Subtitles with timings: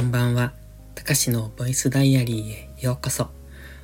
[0.00, 0.54] こんばんは。
[0.94, 3.28] たかしのボイスダイアリーへようこそ。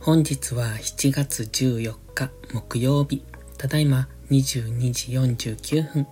[0.00, 3.22] 本日は7月14日木曜日。
[3.58, 6.06] ただいま22時49分。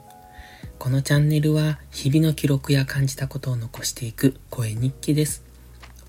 [0.78, 5.42] このチャンネルは日々の記録や感じたことを残していく声日記です。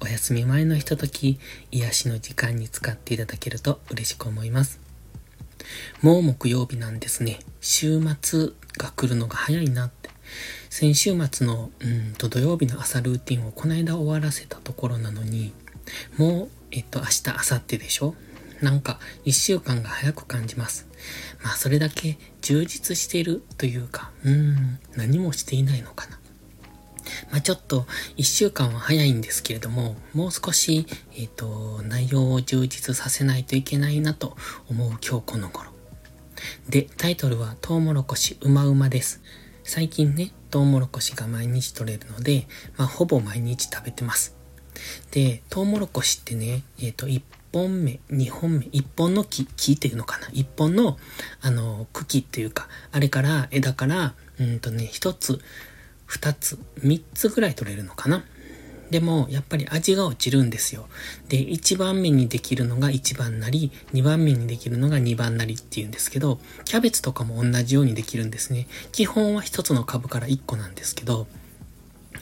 [0.02, 1.40] お休み前のひととき、
[1.72, 4.82] 癒しの時間に使っていただけると嬉しく思います。
[6.02, 7.40] もう木曜日なんですね。
[7.62, 10.07] 週末が来るのが早いなって
[10.70, 15.54] 先週末の、うんと土曜日の朝ルーティンをこの間終わらせたところなのに、
[16.18, 18.16] もう、えっと、明日、明後日でしょ？
[18.62, 20.88] なんか、一週間が早く感じます。
[21.44, 26.20] まあ、それだけ充実しているというか、うん、何もしていないのかな。
[27.32, 34.36] まあ、ちょっと、一週間は早いんですけれども、もう少し、えっ、と、内容を充実させないといけないなと
[34.70, 35.72] 思う今日この頃。
[36.68, 39.22] で、タイトルは、トウモロコシうまうまです。
[39.68, 44.34] 最近ね、トウモロコシが毎日取れるので、まあ、ほぼ毎日食べてます。
[45.12, 50.98] で、トウモロコシってね、えっ、ー、と、1本目、2本目、1本の木、木っていうのかな ?1 本の、
[51.42, 55.42] あの、茎っていうか、あれから枝から、うんとね、1つ、
[56.08, 58.24] 2つ、3つぐらい取れるのかな？
[58.90, 60.88] でも、やっぱり味が落ちるんですよ。
[61.28, 68.68] で、1番目にできるのが1番なり、2番目にできるのが2番なりっていうんですけど、キャベツとかも同じようにできるんですね。
[68.92, 71.28] 基本は1つの株から1個なんですけど、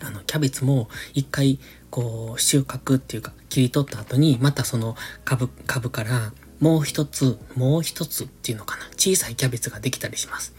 [0.01, 1.59] あの、キャベツも1回、
[1.91, 8.85] こう、収穫っていうか、切り取った後に、またその株、株から、もう一つ、もう一つっていうのかな。
[8.97, 10.53] 小さいキャベツができたりします。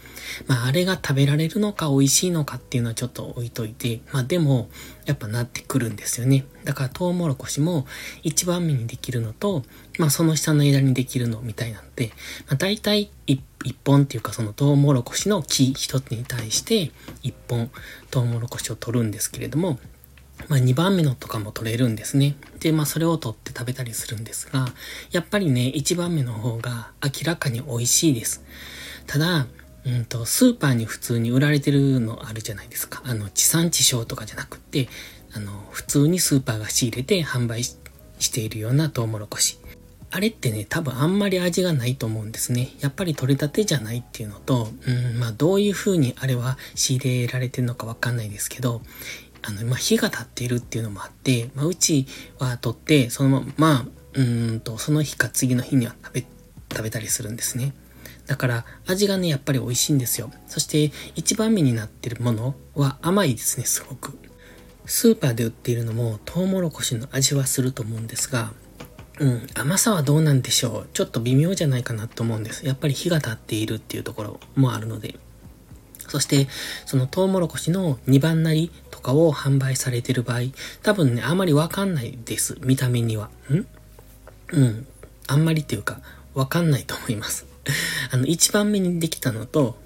[0.47, 4.69] まあ、あれが食べられるのか美味しいのかっていうのはちょっと置いといて、まあでも、
[5.05, 6.45] やっぱなってくるんですよね。
[6.65, 7.87] だからトウモロコシも
[8.23, 9.63] 一番目にできるのと、
[9.97, 12.11] まあその下の枝にできるのみたいなので、
[12.47, 13.41] まあ大体一
[13.73, 16.91] 本っていうかそのトウモロコシの木一つに対して
[17.23, 17.71] 一本
[18.11, 19.79] トウモロコシを取るんですけれども、
[20.47, 22.35] まあ2番目のとかも取れるんですね。
[22.59, 24.67] で、まあそれを取って食べたりするんですが、
[25.11, 28.43] やっぱりね、1番目の方が明らかに美味しいです。
[29.07, 29.47] ただ、
[29.85, 33.01] うんと、スーパーに普通に売られてるのあるじゃないですか。
[33.05, 34.89] あの、地産地消とかじゃなくて、
[35.33, 37.75] あの、普通にスーパーが仕入れて販売し
[38.31, 39.59] ているようなトウモロコシ。
[40.09, 42.69] あれってね、多分あんまり味がないと思うんですね。
[42.79, 48.81] やっぱり取れたてじゃないっていうのと、うん、まあどういう風にあれは仕入れられてるのかわかんないですけど、
[49.41, 52.07] あの、まあ火が立っているっていうのもあって、まあうち
[52.39, 56.25] は取って、そのまま、うんと、その日か次の日には食べ、
[56.71, 57.73] 食べたりするんですね。
[58.27, 60.31] だから味がね、やっぱり美味しいんですよ。
[60.47, 64.17] そして一番目になってるものは甘いですね、すごく。
[64.85, 68.53] スーパーで売っているのもトウモロコシの味はすると思うんですが、
[69.19, 70.89] うん、甘さはどうなんでしょう。
[70.93, 72.65] ちょっと微妙じゃないかなと思うんです。
[72.65, 75.15] やっぱり火が立っているっていうところもあるので。
[76.07, 76.47] そして、
[76.85, 80.39] そのトウモロコシの2番なりとかを販売されてる場合、
[80.83, 82.57] 多分ね、あまりわかんないです。
[82.61, 83.29] 見た目には。
[83.51, 83.65] ん？
[84.53, 84.87] うん。
[85.27, 85.99] あんまりっていうか、
[86.33, 87.45] わかんないと思います。
[88.11, 89.77] あの、1番目にできたのと、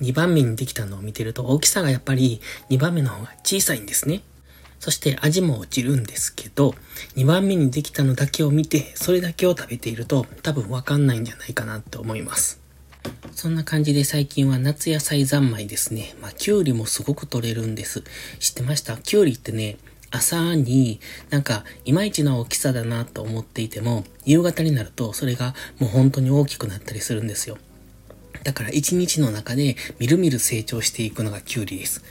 [0.00, 2.40] 2番目にできたのを見てると、大きさがやっぱり
[2.70, 4.22] 2番目の方が小さいんですね。
[4.80, 6.74] そして味も落ちるんですけど、
[7.16, 12.60] 2番目にできたのだけを見て、それだけを食べていると、多分わかんないんじゃないかなと思います。
[13.32, 16.14] そんな感じで最近は夏野菜三昧ですね。
[16.20, 18.02] まあ、きゅうりもすごく取れるんです。
[18.38, 18.96] 知ってました？
[18.96, 19.76] きゅうりってね、
[20.10, 27.58] 朝になんかいまいちの大きさだなと思っていても、夕方になるとそれがもう本当に大きくなったりするんですよ。
[28.44, 32.02] だから一日の中でみるみる成長していくのがキュウリです。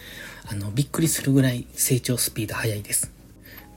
[0.46, 3.12] あの、びっくりするぐらい成長スピード速いです。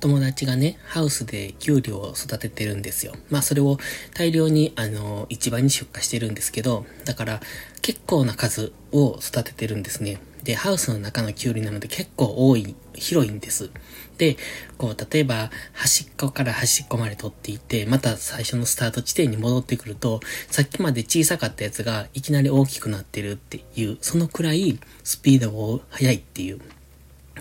[0.00, 3.14] 友達がね、ハウスでキュウリを育ててるんですよ。
[3.30, 3.78] まあそれを
[4.14, 7.40] 大量に、あの、市場に出荷してるんですけど、だから
[7.82, 10.20] 結構な数を育ててるんですね。
[10.42, 13.70] で、ハウスの中のキュウリなので結構多い、広いんです。
[14.16, 14.36] で、
[14.78, 26.60] こう、例えば、端っこから端っこまで取っていって、また最初のスタート地点に戻ってくると、さっきまで小さかったやつがいきなり大きくなってるっていう、そのくらいスピードが速いっていう、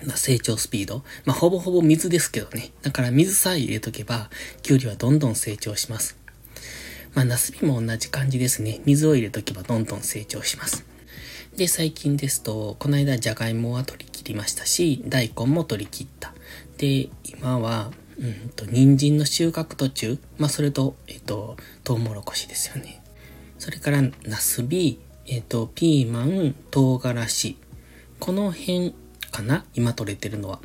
[0.04, 1.02] ま、成長スピード。
[1.24, 2.72] まあ、ほぼほぼ水ですけどね。
[2.82, 4.30] だから水さえ入れとけば、
[4.62, 6.16] キュウリはどんどん成長します。
[7.14, 8.80] まあ、ナスビも同じ感じですね。
[8.84, 10.84] 水を入れとけばどんどん成長します。
[11.56, 16.32] で、最近ですと、この間じゃがいもは取り切りましたし、大根も取り切った。
[16.78, 20.18] で、今は、うんと、人参の収穫途中。
[20.38, 23.02] まあ、それと、えっと、トウモロコシですよね。
[23.58, 27.56] それから、ナスビ、えっと、ピーマン、唐辛子。
[28.20, 28.94] この辺
[29.30, 29.64] かな？
[29.74, 30.60] 今取れてるのは。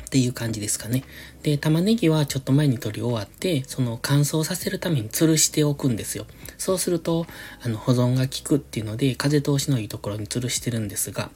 [0.00, 1.04] っていう感じですかね。
[1.42, 6.26] で、玉ねぎはちょっと前に取り終わって、その乾燥させるために吊るしておくんですよ。
[6.58, 7.26] そうすると、
[7.62, 11.30] あの、保存が効くっていうので、風通しのいいところに吊るしてるんですが、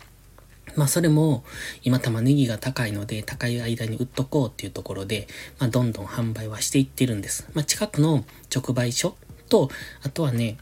[0.74, 1.42] まあそれも
[1.84, 5.26] 今玉ねぎが高いので高い間に売っとこうっていうところで、
[5.58, 7.48] まあどんどん販売はしていってるんです。
[7.54, 9.16] まあ近くの直売所
[9.48, 9.70] と、
[10.02, 10.58] あとはね、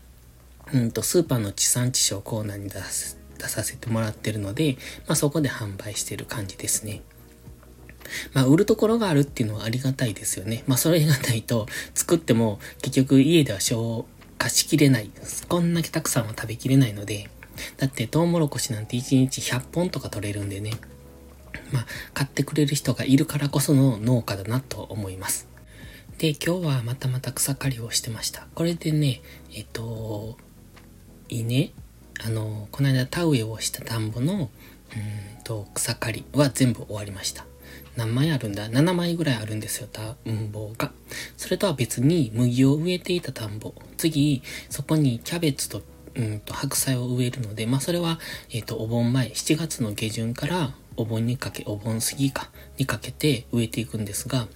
[0.72, 4.76] うんとスーパーの地産地消コーナーに出す出させてもらってるので、
[5.06, 7.02] まあそこで販売してる感じですね。
[8.32, 10.62] まあ、売るところがあるっていうのはありがたいですよね。
[10.66, 14.04] まあ、それがないと、作っても結局家では消
[14.38, 15.10] 化しきれない。
[15.48, 17.30] こんだけたくさんは食べきれないので、
[17.76, 20.72] だってトウモロコシなんて1日100本とか取れるんでね。
[21.72, 25.48] まあ、買ってくれる人がいるからこその農家だなと思います。
[26.18, 28.46] で、今日はまたまた草刈りをしてました。
[28.54, 29.22] これでね、
[29.52, 30.36] えっと、
[31.28, 31.72] 稲
[32.22, 34.50] あの、この間田植えをした田んぼの、うん
[35.42, 37.44] と、草刈りは全部終わりました。
[37.96, 40.92] 何枚あるんだ ?7 枚ぐらいあるんですよ、田んぼが。
[41.36, 43.74] それとは別に麦を植えていた田んぼ。
[43.96, 45.82] 次、そこにキャベツと、
[46.14, 48.18] うんと、白菜を植えるので、まあそれは、
[48.50, 54.48] えっ、ー、と、お盆前、7月の下旬からお盆にかけ、お盆過ぎか、にかけて植えていくんですが、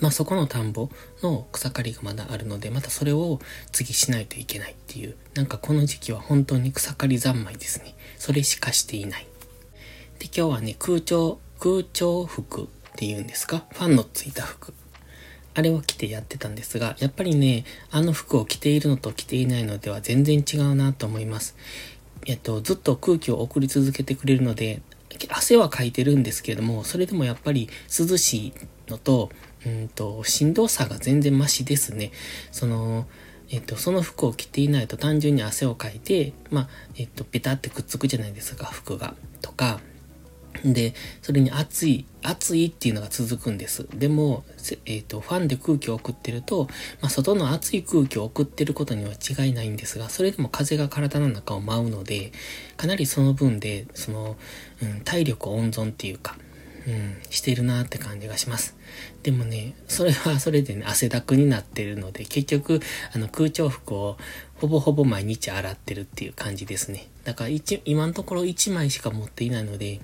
[0.00, 0.90] まあそこの田んぼ
[1.22, 3.40] の草刈りがまだあるので、またそれを
[3.72, 7.94] 次しないといけないっていう、なんかこの時期は本当に草刈り三昧ですね。
[8.18, 9.26] それしかしていない。
[10.18, 13.64] で、今日はね、空調、空調服っていうんですか？
[13.72, 14.74] ファンのついた服。
[15.56, 21.56] あれを着てやってたんですが、やっぱりね、あの服を着ているのと着ていないのでは全然違うなと思います。
[22.26, 24.82] えっと、ずっと空気を送り続けてくれるので、
[25.28, 28.52] 汗はかいてるんですけれども、それでもやっぱり涼しい
[28.88, 29.30] のと、
[29.66, 32.12] うんと、振動差が全然マシですね。
[32.52, 33.06] その、
[33.50, 39.14] えっと、その服を着ていないと単純に汗をかいて、まあ、えっと、ペタってくっつくじゃないですか、服が。
[39.42, 39.80] とか、
[40.64, 43.86] で、それに暑い、暑いっていうのが続くんです。
[43.94, 44.44] でも、
[44.86, 46.68] えっ、と、ファンで空気を送ってると、
[47.00, 52.32] まあ、外の暑い空気を送ってることには違いないんですが、それでも風が体の中を舞うので、
[52.76, 54.36] かなりその分で、その、
[54.82, 56.38] うん、体力温存っていうか、
[56.86, 58.76] うん、してるなって感じがします。
[59.22, 62.80] でもね、それはそれでね、汗だくになってるので、結局、
[63.14, 64.18] あの、空調服を
[64.56, 67.08] ほぼほぼ毎日洗ってるっていう感じですね。
[67.24, 70.00] だから一、今のところ1枚しか持っていないので、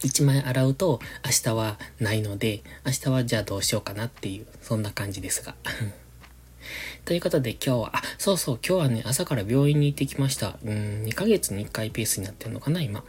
[0.00, 5.54] 1枚洗うと明日はないので、明日はじゃあどうしようかなっていう、そんな感じですが。
[7.04, 10.58] ということで今日は、あ、そうそう、今日はね、朝から病院に行ってきました。
[10.64, 13.04] うん、2ヶ月に1回ペースになってるのかな、今。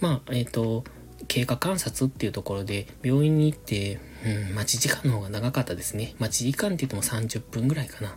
[0.00, 0.84] まあ、えっ、ー、と、
[1.26, 6.14] 経過観察っていうところで病院に行って、うん、待ち時間の方が長かったですね。
[6.18, 8.16] 待ち時間って言っても30分ぐらいかな。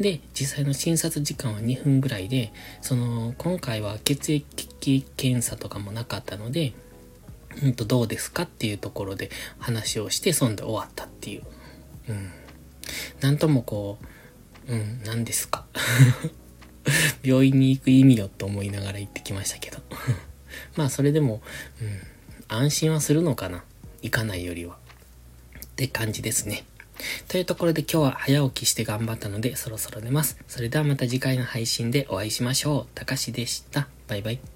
[0.00, 6.72] で、実際の診察時間は2分ぐらいで、その、今回は血液検査とかもなかったので、
[7.62, 11.42] うんと、どうですかっていうところで話をして、そんで終わったっていう。
[12.08, 12.30] うん。
[13.20, 13.98] なんともこ
[14.68, 15.64] う、うん、何ですか。
[17.22, 19.78] 病院に行く意味よと思いながら行ってきましたけど。
[20.76, 21.40] まあ、それでも、
[21.80, 22.00] うん、
[22.48, 23.64] 安心はするのかな？
[24.02, 24.76] 行かないよりは。
[24.76, 26.64] って感じですね。
[27.28, 30.38] というところで今日は早起きして頑張ったのでそろそろ寝ます。
[30.46, 32.86] それではまた次回の配信でお会いしましょう。
[32.94, 33.88] たかしでした。
[34.06, 34.53] バイバイ。